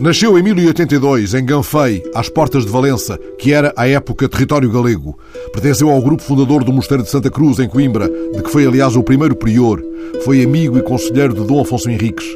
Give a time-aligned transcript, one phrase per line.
[0.00, 5.18] Nasceu em 1082, em Ganfei, às portas de Valença, que era, à época, território galego.
[5.52, 8.96] Pertenceu ao grupo fundador do Mosteiro de Santa Cruz, em Coimbra, de que foi, aliás,
[8.96, 9.78] o primeiro prior.
[10.24, 12.26] Foi amigo e conselheiro de Dom Afonso Henriques.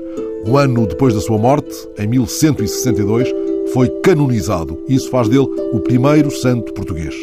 [0.46, 3.32] Um ano depois da sua morte, em 1162,
[3.72, 4.78] foi canonizado.
[4.86, 7.14] Isso faz dele o primeiro santo português.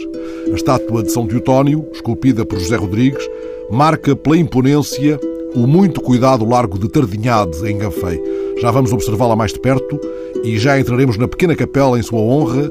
[0.51, 3.23] A estátua de São Teotónio, esculpida por José Rodrigues,
[3.69, 5.19] marca pela imponência
[5.55, 8.21] o muito cuidado largo de Tardinhade, em Ganfei.
[8.61, 9.99] Já vamos observá-la mais de perto
[10.43, 12.69] e já entraremos na pequena capela em sua honra,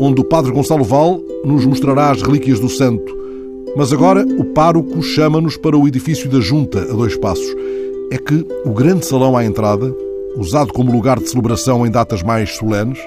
[0.00, 3.16] onde o padre Gonçalo Val nos mostrará as relíquias do santo.
[3.76, 7.54] Mas agora o pároco chama-nos para o edifício da Junta, a dois passos.
[8.10, 9.94] É que o grande salão à entrada,
[10.36, 12.98] usado como lugar de celebração em datas mais solenes,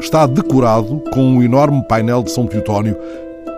[0.00, 2.96] está decorado com um enorme painel de São Teotónio,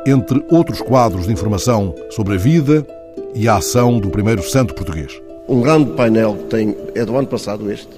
[0.06, 2.87] entre outros quadros de informação sobre a vida
[3.34, 5.20] e a ação do primeiro santo português.
[5.48, 7.89] Um grande painel que tem, é do ano passado este,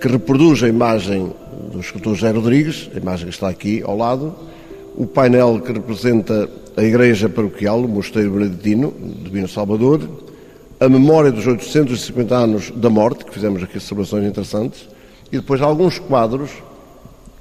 [0.00, 1.32] que reproduz a imagem
[1.72, 4.34] do escultor José Rodrigues, a imagem que está aqui ao lado,
[4.96, 10.08] o painel que representa a igreja paroquial, o Mosteiro Beneditino, de Vino Salvador,
[10.78, 14.88] a memória dos 850 anos da morte, que fizemos aqui celebrações interessantes,
[15.32, 16.50] e depois alguns quadros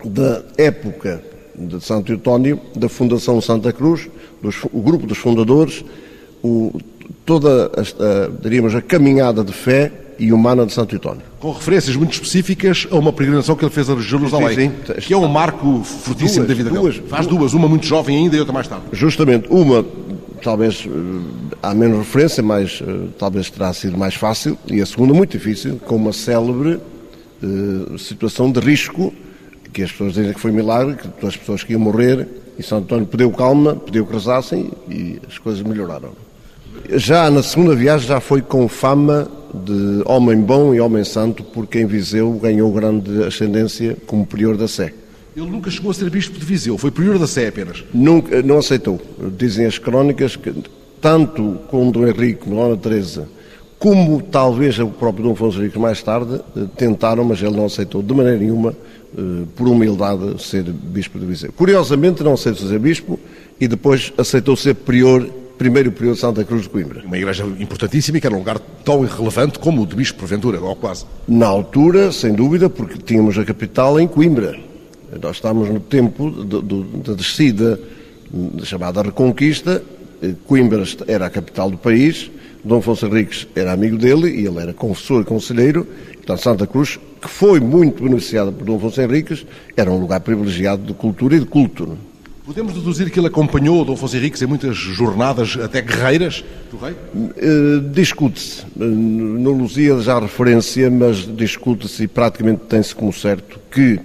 [0.03, 1.21] da época
[1.55, 4.09] de Santo Eutónio, da Fundação Santa Cruz,
[4.41, 5.83] dos, o grupo dos fundadores,
[6.43, 6.79] o,
[7.25, 11.21] toda a, diríamos, a caminhada de fé e humana de Santo Eutónio.
[11.39, 14.93] Com referências muito específicas a uma peregrinação que ele fez a Jerusalém, sim, sim.
[15.01, 17.07] que é um marco fortíssimo duas, da vida duas, dele.
[17.07, 18.85] Faz duas, uma muito jovem ainda e outra mais tarde.
[18.91, 19.85] Justamente, uma
[20.41, 20.89] talvez eh,
[21.61, 25.79] há menos referência, mas eh, talvez terá sido mais fácil, e a segunda muito difícil,
[25.85, 26.79] com uma célebre
[27.43, 29.13] uh, situação de risco,
[29.73, 32.27] que as pessoas dizem que foi milagre, que todas as pessoas que iam morrer,
[32.57, 36.09] e Santo António pediu calma, pediu que rezassem e as coisas melhoraram.
[36.89, 41.79] Já na segunda viagem já foi com fama de homem bom e homem santo, porque
[41.79, 44.93] em Viseu ganhou grande ascendência como prior da Sé.
[45.35, 47.83] Ele nunca chegou a ser bispo de Viseu, foi prior da Sé apenas.
[47.93, 49.01] Nunca, não aceitou.
[49.37, 50.53] Dizem as crónicas que
[51.01, 53.27] tanto com Dom Henrique Dona Teresa,
[53.77, 58.01] como talvez o próprio Dom Afonso Henrique mais tarde, eh, tentaram, mas ele não aceitou
[58.01, 58.73] de maneira nenhuma,
[59.15, 61.51] eh, por humildade, ser bispo de Viseu.
[61.51, 63.19] Curiosamente não aceitou ser bispo
[63.59, 67.03] e depois aceitou ser prior primeiro período de Santa Cruz de Coimbra.
[67.05, 70.59] Uma igreja importantíssima e que era um lugar tão irrelevante como o de Bispo Porventura,
[70.59, 71.05] ou quase.
[71.27, 74.57] Na altura, sem dúvida, porque tínhamos a capital em Coimbra.
[75.21, 77.79] Nós estamos no tempo da descida
[78.63, 79.81] chamada Reconquista.
[80.45, 82.29] Coimbra era a capital do país.
[82.63, 85.87] Dom Afonso Henriques era amigo dele e ele era confessor e conselheiro.
[86.15, 89.45] Portanto, Santa Cruz, que foi muito beneficiada por Dom Afonso Henriques,
[89.75, 91.97] era um lugar privilegiado de cultura e de culto.
[92.47, 96.95] Podemos deduzir que ele acompanhou Dom Afonso Henriques em muitas jornadas até guerreiras do rei?
[97.13, 98.61] Uh, discute-se.
[98.73, 103.99] Uh, no Luzia já há referência, mas discute-se e praticamente tem-se como certo que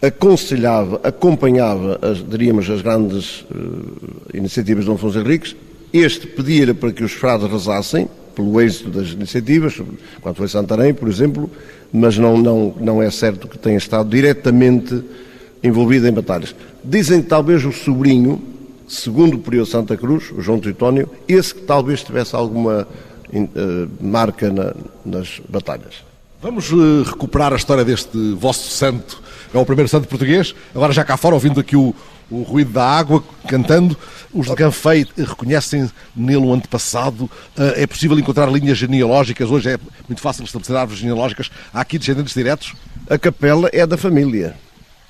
[0.00, 5.56] aconselhava, acompanhava, as, diríamos, as grandes uh, iniciativas de Dom Afonso Henriques.
[5.92, 9.74] Este pedia para que os frades rezassem, pelo êxito das iniciativas,
[10.20, 11.50] quando foi Santarém, por exemplo,
[11.92, 15.02] mas não, não, não é certo que tenha estado diretamente
[15.62, 16.54] envolvido em batalhas.
[16.82, 18.42] Dizem que talvez o sobrinho,
[18.88, 22.86] segundo o período Santa Cruz, o João Tritónio, esse que talvez tivesse alguma
[23.32, 26.04] uh, marca na, nas batalhas.
[26.42, 29.22] Vamos uh, recuperar a história deste vosso santo.
[29.52, 30.54] É o primeiro santo português.
[30.74, 31.94] Agora já cá fora, ouvindo aqui o,
[32.30, 33.96] o ruído da água, cantando.
[34.32, 37.24] Os de Ganfei reconhecem nele um antepassado.
[37.24, 39.50] Uh, é possível encontrar linhas genealógicas.
[39.50, 39.78] Hoje é
[40.08, 41.50] muito fácil estabelecer árvores genealógicas.
[41.74, 42.72] Há aqui descendentes diretos?
[43.08, 44.56] A capela é da família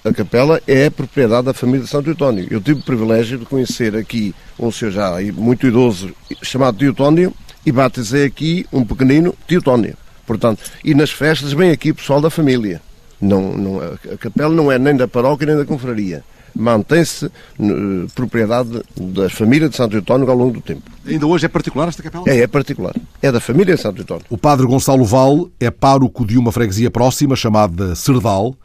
[0.05, 2.47] a capela é propriedade da família de Santo Eutónio.
[2.51, 6.11] Eu tive o privilégio de conhecer aqui um senhor já muito idoso
[6.43, 7.35] chamado Teotónio
[7.65, 9.95] e batizei aqui um pequenino Teotónio.
[10.27, 12.81] Portanto, e nas festas vem aqui o pessoal da família.
[13.21, 16.25] Não, não, a capela não é nem da paróquia nem da confraria.
[16.55, 20.83] Mantém-se uh, propriedade da família de Santo Eutónio ao longo do tempo.
[21.07, 22.25] Ainda hoje é particular esta capela?
[22.27, 22.95] É, é particular.
[23.23, 24.25] É da família de Santo Eutónio.
[24.31, 28.57] O padre Gonçalo Val é pároco de uma freguesia próxima chamada Cerdal.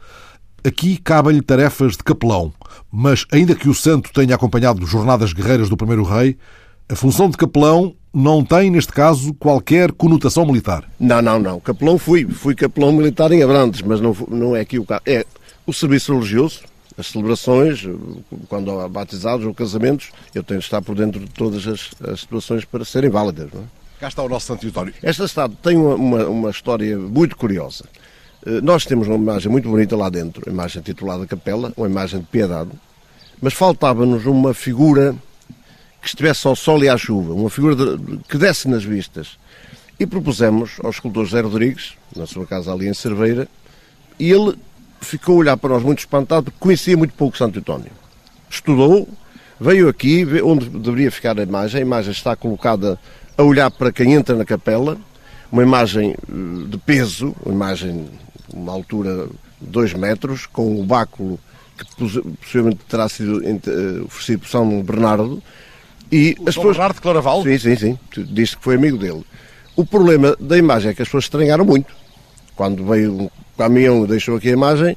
[0.66, 2.52] Aqui cabem-lhe tarefas de capelão,
[2.90, 6.36] mas ainda que o santo tenha acompanhado jornadas guerreiras do primeiro rei,
[6.88, 10.82] a função de capelão não tem, neste caso, qualquer conotação militar.
[10.98, 11.60] Não, não, não.
[11.60, 12.26] Capelão fui.
[12.26, 15.02] Fui capelão militar em Abrantes, mas não, não é aqui o caso.
[15.06, 15.24] É
[15.64, 16.62] o serviço religioso,
[16.98, 17.86] as celebrações,
[18.48, 22.20] quando há batizados ou casamentos, eu tenho de estar por dentro de todas as, as
[22.22, 23.50] situações para serem válidas.
[23.54, 23.64] Não é?
[24.00, 24.92] Cá está o nosso Santo Vitório.
[25.00, 27.84] Esta cidade tem uma, uma, uma história muito curiosa.
[28.46, 32.20] Eh, nós temos uma imagem muito bonita lá dentro, uma imagem titulada Capela, uma imagem
[32.20, 32.70] de piedade,
[33.42, 35.16] mas faltava-nos uma figura
[36.00, 39.36] que estivesse ao sol e à chuva, uma figura de, que desse nas vistas.
[39.98, 43.48] E propusemos ao escultor José Rodrigues, na sua casa ali em Cerveira,
[44.18, 44.56] e ele
[45.00, 47.90] ficou a olhar para nós muito espantado porque conhecia muito pouco Santo António.
[48.48, 49.08] Estudou,
[49.58, 51.80] veio aqui, onde deveria ficar a imagem.
[51.80, 52.98] A imagem está colocada
[53.36, 54.96] a olhar para quem entra na capela,
[55.50, 58.06] uma imagem eh, de peso, uma imagem
[58.52, 59.28] uma altura
[59.60, 61.38] de 2 metros, com o báculo
[61.76, 61.84] que
[62.40, 65.42] possivelmente terá sido eh, oferecido por São Bernardo.
[66.10, 66.76] E o as São pessoas...
[66.76, 67.42] Bernardo de Claraval?
[67.42, 67.98] Sim, sim, sim.
[68.16, 69.24] Disse que foi amigo dele.
[69.74, 71.94] O problema da imagem é que as pessoas estranharam muito.
[72.54, 74.96] Quando veio um caminhão e deixou aqui a imagem,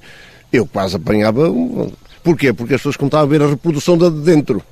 [0.54, 1.50] eu quase apanhava.
[1.50, 1.92] Um...
[2.24, 2.54] Porquê?
[2.54, 4.63] Porque as pessoas contavam a ver a reprodução da de dentro.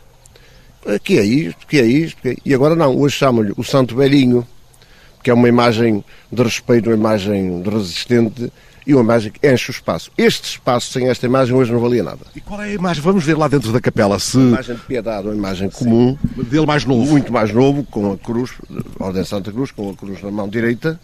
[1.04, 1.68] Que é isto?
[1.68, 2.22] Que é isto?
[2.22, 2.36] Que é...
[2.46, 4.48] E agora não, hoje chamam-lhe o Santo Velhinho,
[5.22, 8.52] que é uma imagem de respeito, uma imagem de resistente
[8.88, 10.10] e uma imagem que enche o espaço.
[10.18, 12.22] Este espaço sem esta imagem hoje não valia nada.
[12.34, 13.04] E qual é a imagem?
[13.04, 14.38] Vamos ver lá dentro da capela se.
[14.38, 16.18] Uma imagem de piedade, uma imagem comum.
[16.36, 16.44] Sim.
[16.44, 17.12] Dele mais novo.
[17.12, 18.52] Muito mais novo, com a cruz,
[18.98, 20.98] Ordem Santa Cruz, com a cruz na mão direita.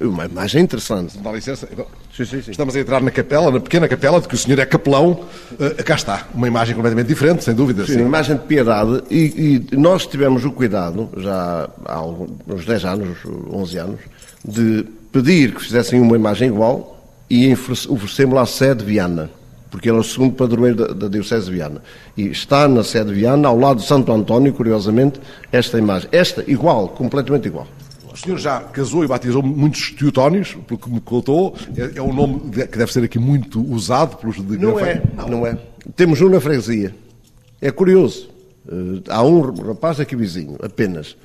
[0.00, 1.18] Uma imagem interessante.
[1.18, 1.68] Dá licença.
[2.16, 2.50] Sim, sim, sim.
[2.52, 5.24] Estamos a entrar na capela, na pequena capela, de que o senhor é capelão.
[5.52, 6.28] Uh, cá está.
[6.32, 7.84] Uma imagem completamente diferente, sem dúvida.
[7.84, 7.98] Sim, sim.
[7.98, 9.02] uma imagem de piedade.
[9.10, 13.18] E, e, nós tivemos o cuidado, já há uns 10 anos,
[13.50, 14.00] 11 anos,
[14.44, 17.01] de pedir que fizessem uma imagem igual
[17.32, 19.30] e oferecemos lá a sede de Viana,
[19.70, 21.80] porque ele é o segundo padroeiro da, da Diocese de Viana.
[22.14, 25.18] E está na sede de Viana, ao lado de Santo António, curiosamente,
[25.50, 26.10] esta imagem.
[26.12, 27.66] Esta, igual, completamente igual.
[28.12, 31.56] O senhor já casou e batizou muitos teotónios, pelo que me contou.
[31.74, 35.28] É, é um nome que deve ser aqui muito usado pelos de Não é, não.
[35.28, 35.56] não é.
[35.96, 36.94] Temos um na freguesia.
[37.62, 38.28] É curioso.
[38.70, 41.16] Uh, há um rapaz aqui vizinho, apenas.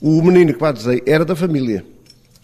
[0.00, 1.84] O menino que batizei era da família.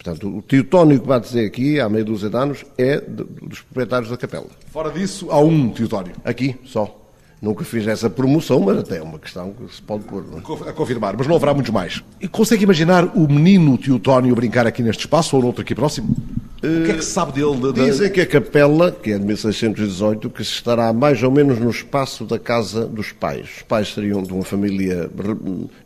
[0.03, 4.09] Portanto, o Teotónio que vai dizer aqui, há meia dúzia de anos, é dos proprietários
[4.09, 4.47] da capela.
[4.69, 6.11] Fora disso, há um Teotónio?
[6.25, 6.99] Aqui, só.
[7.41, 10.25] Nunca fiz essa promoção, mas até é uma questão que se pode pôr.
[10.33, 10.69] É?
[10.69, 12.03] A confirmar, mas não haverá muitos mais.
[12.19, 16.15] E consegue imaginar o menino Teotónio brincar aqui neste espaço ou no outro aqui próximo?
[16.61, 17.55] Uh, o que é que se sabe dele?
[17.55, 17.85] De, de...
[17.85, 22.25] Dizem que a capela, que é de 1618, que estará mais ou menos no espaço
[22.25, 23.47] da casa dos pais.
[23.57, 25.09] Os pais seriam de uma família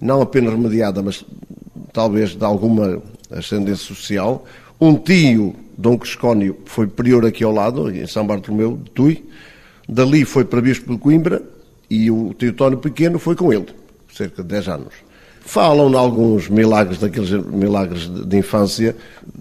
[0.01, 1.23] não apenas remediada, mas
[1.91, 3.01] talvez de alguma
[3.31, 4.45] ascendência social.
[4.79, 9.25] Um tio, Dom Crescónio, foi prior aqui ao lado, em São Bartolomeu de Tui.
[9.88, 11.41] Dali foi para Bispo de Coimbra
[11.89, 13.68] e o Teotónio Pequeno foi com ele,
[14.13, 14.94] cerca de 10 anos.
[15.41, 18.95] Falam de alguns milagres, daqueles milagres de, infância,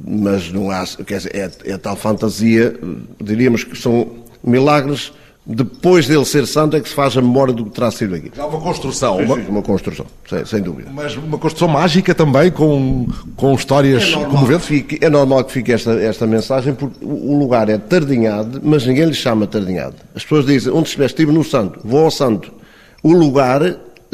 [0.07, 2.79] mas não há, quer dizer, é, é tal fantasia,
[3.21, 4.09] diríamos que são
[4.43, 5.13] milagres
[5.47, 8.33] depois dele ser santo é que se faz a memória do que terá sido aqui.
[8.35, 9.19] Já uma construção.
[9.19, 10.91] Uma, uma construção, sem, sem, dúvida.
[10.93, 13.07] Mas uma construção mágica também, com,
[13.37, 14.67] com histórias é comoventes?
[14.67, 19.05] Fique, é normal que fique esta, esta mensagem, porque o lugar é Tardinhade, mas ninguém
[19.05, 19.95] lhe chama Tardinhade.
[20.17, 22.53] As pessoas dizem, onde estiveste, estive no santo, vou ao santo.
[23.01, 23.61] O lugar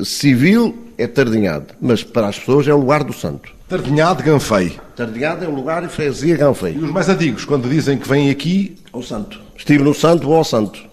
[0.04, 3.50] civil é Tardinhade, mas para as pessoas é o lugar do santo.
[3.70, 4.78] Tardinhade, Ganfei.
[4.94, 6.74] Tardinhade é o lugar e freguesia Ganfei.
[6.74, 8.76] E os mais antigos, quando dizem que vêm aqui...
[8.92, 9.40] Ao santo.
[9.56, 10.91] Estive no santo, vou ao santo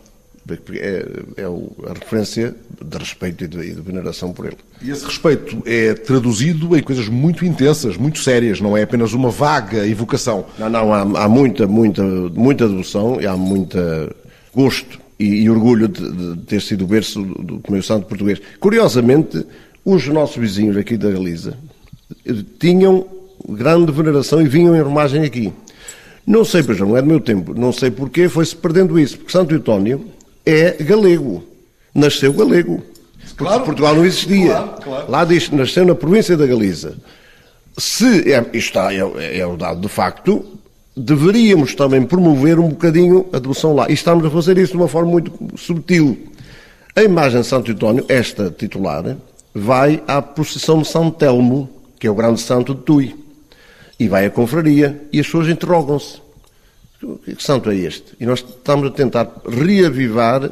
[0.53, 1.05] é,
[1.37, 4.57] é a referência de respeito e de, e de, veneração por ele.
[4.81, 9.29] E esse respeito é traduzido em coisas muito intensas, muito sérias, não é apenas uma
[9.29, 10.45] vaga evocação.
[10.57, 14.13] Não, não, há, há muita, muita, muita devoção e há muita
[14.53, 18.41] gosto e, e orgulho de, de, ter sido o berço do, meio santo português.
[18.59, 19.45] Curiosamente,
[19.83, 21.57] os nossos vizinhos aqui da Galiza
[22.25, 23.05] eh, tinham
[23.47, 25.53] grande veneração e vinham em romagem aqui.
[26.25, 29.31] Não sei, pois não é do meu tempo, não sei porquê, foi-se perdendo isso, porque
[29.31, 30.05] Santo António
[30.45, 31.43] é galego.
[31.93, 32.81] Nasceu galego.
[33.35, 33.63] Claro.
[33.63, 34.53] Portugal não existia.
[34.53, 35.11] Claro, claro.
[35.11, 36.97] Lá diz, nasceu na província da Galiza.
[37.77, 40.45] Se é, está, é, é o dado de facto,
[40.95, 43.89] deveríamos também promover um bocadinho a devoção lá.
[43.89, 46.17] E estamos a fazer isso de uma forma muito subtil.
[46.95, 49.15] A imagem de Santo António, esta titular,
[49.55, 53.15] vai à procissão de São Telmo, que é o grande santo de Tui.
[53.97, 55.01] E vai à confraria.
[55.11, 56.21] E as pessoas interrogam-se.
[56.99, 58.13] Que santo é este?
[58.19, 60.51] E nós estamos a tentar reavivar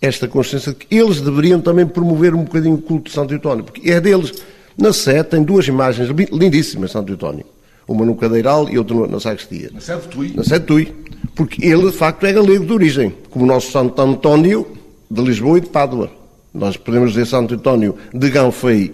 [0.00, 3.64] esta consciência de que eles deveriam também promover um bocadinho o culto de Santo António,
[3.64, 4.32] porque é deles.
[4.76, 7.46] Na Sé tem duas imagens lindíssimas de Santo António.
[7.88, 9.70] Uma no Cadeiral e outra na Sacristia.
[9.72, 10.32] Na Sé de Tui.
[10.36, 10.94] Na Sé de Tui.
[11.34, 14.66] Porque ele, de facto, é galego de origem, como o nosso Santo António
[15.10, 16.10] de Lisboa e de Pádua.
[16.52, 18.92] Nós podemos dizer Santo António de Ganfei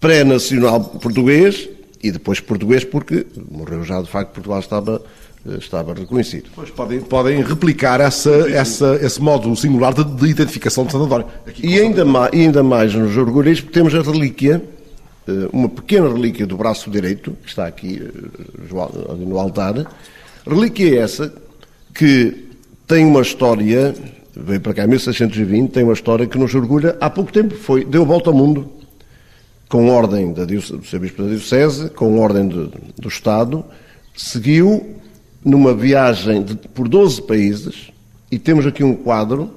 [0.00, 1.68] pré-nacional português
[2.02, 5.02] e depois português porque morreu já, de facto, Portugal estava
[5.58, 6.50] estava reconhecido.
[6.54, 11.26] Pois podem, podem replicar essa, essa, esse modo singular de, de identificação de Santo António.
[11.46, 14.62] Aqui, e, ainda mais, ainda mais nos temos a relíquia,
[15.26, 19.86] eh, uma pequena relíquia do braço direito, que está aqui eh, no altar.
[20.46, 21.32] Relíquia é essa
[21.94, 22.48] que
[22.86, 23.94] tem uma história,
[24.34, 26.96] veio para cá em 1620, tem uma história que nos orgulha.
[27.00, 28.70] Há pouco tempo foi, deu volta ao mundo,
[29.68, 30.54] com ordem da, do
[30.98, 33.64] Bispo da Diocese, com ordem do, do Estado,
[34.16, 34.96] seguiu
[35.44, 37.90] numa viagem de, por 12 países,
[38.30, 39.50] e temos aqui um quadro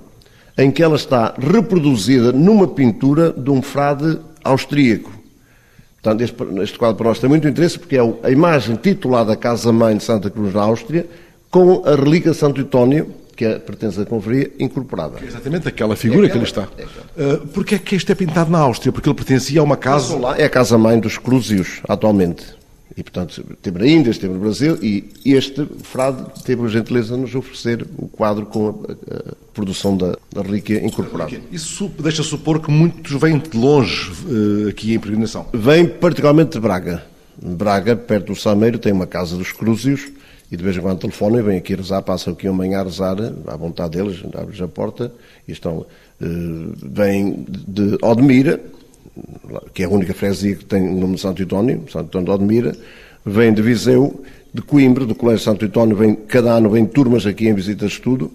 [0.58, 5.12] em que ela está reproduzida numa pintura de um frade austríaco.
[6.02, 9.98] Portanto, este, este quadro para nós tem muito interesse porque é a imagem titulada Casa-Mãe
[9.98, 11.08] de Santa Cruz na Áustria
[11.50, 15.20] com a relíquia de Santo António, que é, pertence à confraria, incorporada.
[15.22, 17.18] É exatamente aquela figura é aquela, que ali está.
[17.18, 18.92] É uh, Porquê é que este é pintado na Áustria?
[18.92, 20.16] Porque ele pertencia a uma casa...
[20.38, 22.61] É a casa-mãe dos Crúzios, atualmente.
[22.96, 27.22] E, portanto, teve na Índia, esteve no Brasil, e este frade teve a gentileza de
[27.22, 28.72] nos oferecer o quadro com a,
[29.16, 31.32] a produção da, da relíquia incorporada.
[31.52, 35.48] Isso deixa supor que muitos vêm de longe uh, aqui em peregrinação?
[35.54, 37.04] Vêm particularmente de Braga.
[37.42, 40.10] Braga, perto do Sameiro, tem uma casa dos Crúzios,
[40.52, 43.16] e de vez em quando telefonam e vêm aqui rezar, passam aqui amanhã a rezar,
[43.48, 45.12] à vontade deles, abres a porta,
[45.48, 45.86] e estão, uh,
[46.82, 48.60] vêm de Odmira,
[49.74, 52.32] que é a única freguesia que tem o nome de Santo António, Santo António de
[52.32, 52.76] Odmira,
[53.26, 54.22] vem de Viseu,
[54.54, 57.96] de Coimbra, do Colégio Santo António, vem, cada ano vem turmas aqui em visitas de
[57.96, 58.32] estudo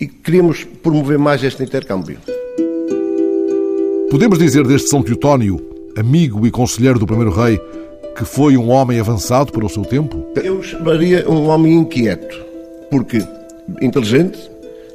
[0.00, 2.18] e queríamos promover mais este intercâmbio.
[4.10, 5.60] Podemos dizer deste São Teutónio,
[5.96, 7.58] amigo e conselheiro do primeiro rei,
[8.16, 10.26] que foi um homem avançado para o seu tempo?
[10.36, 12.38] Eu chamaria um homem inquieto,
[12.90, 13.26] porque
[13.80, 14.38] inteligente,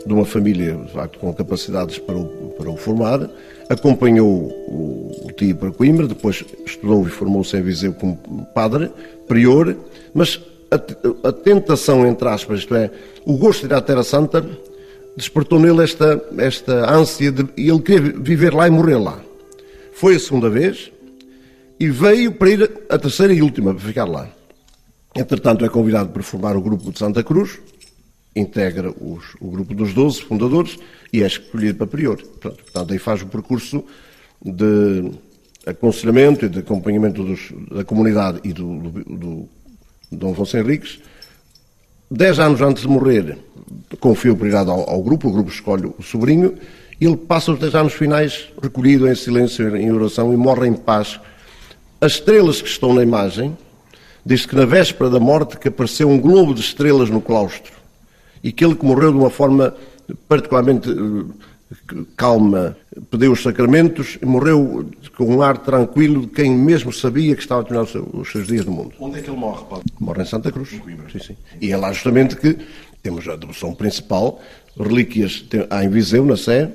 [0.06, 2.26] de uma família de facto, com capacidades para o,
[2.58, 3.30] para o formar,
[3.70, 8.18] acompanhou o, o tio para Coimbra, depois estudou e formou-se em Viseu como
[8.54, 8.92] padre,
[9.28, 9.76] prior,
[10.14, 12.92] mas a, a, tentação, entre aspas, isto é,
[13.26, 14.46] o gosto de ir à Terra Santa,
[15.16, 19.20] despertou nele esta, esta ânsia de e ele queria viver lá e morrer lá.
[19.94, 20.92] Foi a segunda vez
[21.80, 24.30] e veio para ir a terceira e última, para ficar lá.
[25.16, 27.60] Entretanto, é convidado para formar o grupo de Santa Cruz,
[28.38, 30.78] integra os, o grupo dos 12 fundadores
[31.12, 32.18] e é escolhido para prior.
[32.18, 33.84] Portanto, portanto aí faz o percurso
[34.44, 35.12] de
[35.66, 39.50] aconselhamento e de acompanhamento dos, da comunidade e do, do, do
[40.12, 41.00] Dom Afonso Henriques.
[42.10, 43.38] Dez anos antes de morrer,
[44.00, 46.56] confia o prioridade ao, ao, grupo, o grupo escolhe o sobrinho,
[47.00, 50.74] e ele passa os dez anos finais recolhido em silêncio, em oração, e morre em
[50.74, 51.20] paz.
[52.00, 53.58] As estrelas que estão na imagem,
[54.26, 57.77] diz que na véspera da morte que apareceu um globo de estrelas no claustro
[58.44, 59.74] e que ele que morreu de uma forma
[60.28, 62.78] particularmente eh, calma,
[63.12, 67.62] pediu os sacramentos e morreu com um ar tranquilo de quem mesmo sabia que estava
[67.62, 68.94] a terminar os seus dias no mundo.
[69.00, 69.86] Onde é que ele morre, Padre?
[70.00, 70.74] Morre em Santa Cruz.
[70.74, 70.80] Em.
[71.12, 71.36] Sim, sim.
[71.62, 72.58] E é lá justamente que
[73.04, 74.42] temos a devoção principal,
[74.78, 76.72] relíquias há em Viseu, na Sé,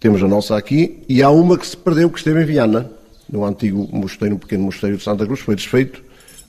[0.00, 2.90] temos a nossa aqui, e há uma que se perdeu, que esteve em Viana,
[3.28, 6.02] no antigo mosteiro, um pequeno mosteiro de Santa Cruz, foi desfeito,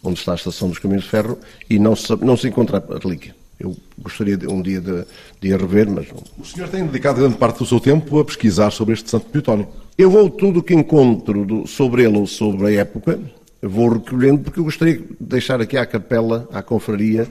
[0.03, 1.38] onde está a estação dos caminhos de ferro,
[1.69, 3.35] e não se, não se encontra a relíquia.
[3.59, 5.05] Eu gostaria de, um dia de,
[5.39, 6.21] de a rever, mas não.
[6.38, 9.67] O senhor tem dedicado grande parte do seu tempo a pesquisar sobre este Santo Teutónio.
[9.97, 13.19] Eu vou tudo o que encontro do, sobre ele ou sobre a época,
[13.62, 17.27] vou recolhendo, porque eu gostaria de deixar aqui à capela, à confraria,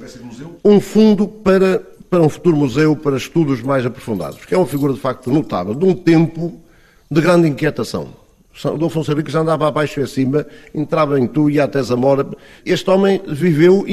[0.64, 4.94] um fundo para, para um futuro museu, para estudos mais aprofundados, porque é uma figura
[4.94, 6.58] de facto notável, de um tempo
[7.10, 8.23] de grande inquietação.
[8.62, 12.26] Dom Afonso Henriques andava abaixo e acima, entrava em tu, ia até Zamora.
[12.64, 13.84] Este homem viveu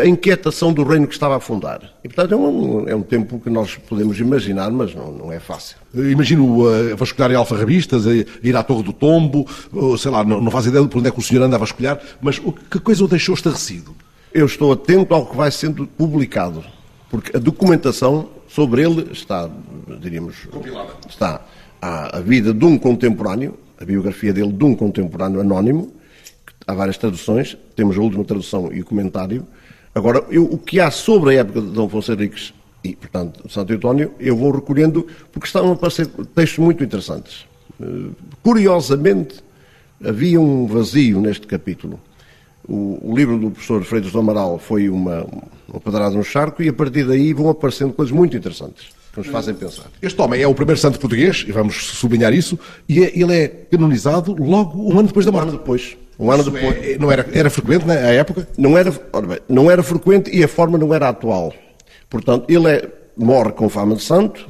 [0.00, 1.94] a inquietação do reino que estava a fundar.
[2.02, 5.38] E, portanto, é um, é um tempo que nós podemos imaginar, mas não, não é
[5.38, 5.76] fácil.
[5.94, 8.04] Imagino uh, vasculhar em alfarrabistas,
[8.42, 11.08] ir à Torre do Tombo, ou, sei lá, não, não faz ideia de por onde
[11.08, 13.94] é que o senhor anda a vasculhar, mas o, que coisa o deixou estarrecido?
[14.34, 16.64] Eu estou atento ao que vai sendo publicado,
[17.08, 19.48] porque a documentação sobre ele está,
[20.00, 20.90] diríamos, compilada.
[21.08, 21.40] Está
[21.80, 25.90] a, a vida de um contemporâneo, a biografia dele de um contemporâneo anónimo,
[26.66, 29.46] há várias traduções, temos a última tradução e o comentário.
[29.94, 32.52] Agora, eu, o que há sobre a época de Dom Afonso Henriques
[32.84, 37.46] e, portanto, Santo António, eu vou recolhendo, porque estão a aparecer textos muito interessantes.
[37.80, 39.42] Uh, curiosamente,
[40.04, 41.98] havia um vazio neste capítulo.
[42.68, 45.26] O, o, livro do professor Freitas do Amaral foi uma,
[45.68, 49.28] uma pedrada no charco e, a partir daí, vão aparecendo coisas muito interessantes que nos
[49.28, 49.86] fazem pensar.
[50.00, 53.48] Este homem é o primeiro santo português, e vamos sublinhar isso, e é, ele é
[53.48, 55.46] canonizado logo um ano depois da morte.
[55.46, 55.96] Um ano depois.
[56.18, 56.76] Um ano depois.
[56.84, 58.46] É, não era, era frequente na época?
[58.56, 61.52] Não era, bem, não era frequente e a forma não era atual.
[62.08, 64.48] Portanto, ele é, morre com fama de santo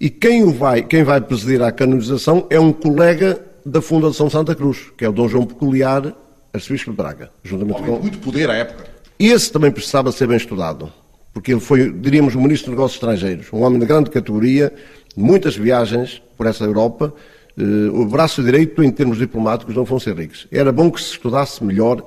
[0.00, 4.54] e quem, o vai, quem vai presidir à canonização é um colega da Fundação Santa
[4.54, 6.14] Cruz, que é o Dom João Peculiar,
[6.54, 7.30] arcebispo de Braga.
[7.42, 7.98] Juntamente com...
[7.98, 8.84] muito poder à época.
[9.18, 10.90] Esse também precisava ser bem estudado
[11.32, 14.72] porque ele foi, diríamos, o Ministro dos Negócios Estrangeiros, um homem de grande categoria,
[15.16, 17.12] muitas viagens por essa Europa,
[17.56, 20.46] eh, o braço direito em termos diplomáticos de Afonso Henriques.
[20.50, 22.04] Era bom que se estudasse melhor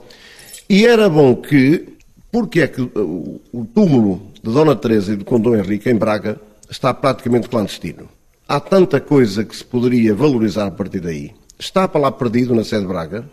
[0.70, 1.98] e era bom que,
[2.32, 6.40] porque é que o túmulo de Dona Teresa e de Condom Henrique em Braga
[6.70, 8.10] está praticamente clandestino.
[8.48, 11.32] Há tanta coisa que se poderia valorizar a partir daí.
[11.58, 13.24] Está para lá perdido na sede de Braga.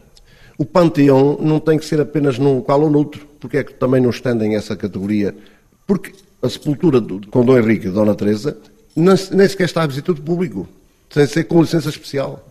[0.57, 4.01] O panteão não tem que ser apenas num qual ou noutro, porque é que também
[4.01, 5.35] não estendem essa categoria
[5.91, 8.57] porque a sepultura do, com Dom Henrique e Dona Teresa
[8.95, 10.69] nem, nem sequer está a visita do público,
[11.13, 12.49] sem ser com licença especial.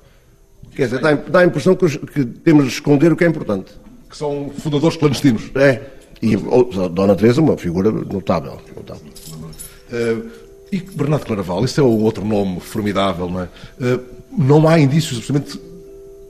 [0.76, 3.72] Quer dizer, dá, dá a impressão que, que, temos de esconder o que é importante.
[4.10, 5.50] Que são fundadores clandestinos.
[5.56, 5.82] É.
[6.22, 8.60] E oh, Dona Teresa, uma figura notável.
[8.76, 9.08] notável.
[9.08, 10.30] Uh,
[10.70, 13.50] e Bernardo Claraval, esse é o outro nome formidável, não é?
[13.80, 14.02] Uh,
[14.38, 15.58] não há indícios absolutamente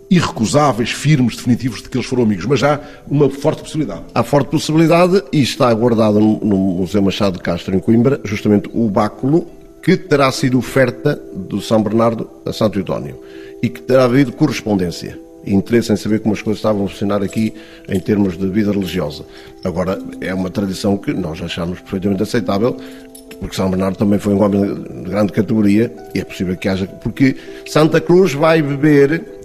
[0.09, 4.01] irrecusáveis, firmes, definitivos de que eles foram amigos, mas há uma forte possibilidade.
[4.13, 8.89] Há forte possibilidade e está guardado no, Museu Machado de Castro, em Coimbra, justamente o
[8.89, 9.47] báculo
[9.83, 13.19] que terá sido oferta do São Bernardo a Santo António
[13.61, 17.53] e que terá havido correspondência interesse em saber como as coisas estavam a funcionar aqui
[17.87, 19.25] em termos de vida religiosa.
[19.63, 22.77] Agora, é uma tradição que nós achamos perfeitamente aceitável,
[23.39, 26.85] porque São Bernardo também foi um homem de grande categoria e é possível que haja.
[26.85, 29.38] Porque Santa Cruz vai beber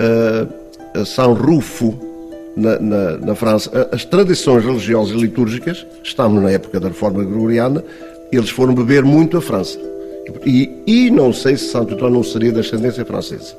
[0.00, 1.98] uh, a São Rufo
[2.56, 3.88] na, na, na, França.
[3.92, 7.84] As tradições religiosas e litúrgicas, estamos na época da reforma gregoriana,
[8.30, 9.78] eles foram beber muito a França.
[10.46, 13.54] E, e não sei se Santo António não seria de ascendência francesa.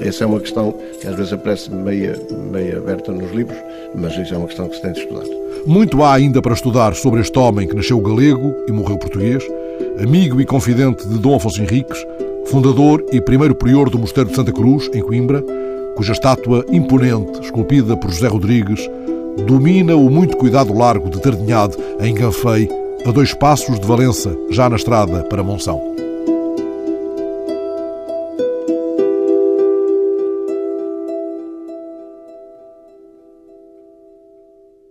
[0.00, 2.16] Essa é uma questão que às vezes aparece meia,
[2.52, 3.58] meia aberta nos livros,
[3.94, 5.24] mas isso é uma questão que se tem de estudar.
[5.66, 9.44] Muito há ainda para estudar sobre este homem que nasceu galego e morreu português,
[10.00, 11.98] amigo e confidente de Dom Afonso Henriques,
[12.46, 15.42] fundador e primeiro prior do Mosteiro de Santa Cruz, em Coimbra,
[16.00, 18.80] cuja estátua imponente, esculpida por José Rodrigues,
[19.46, 22.70] domina o muito cuidado largo de Tardinhade, em Ganfei,
[23.04, 25.89] a dois passos de Valença, já na estrada para Monção.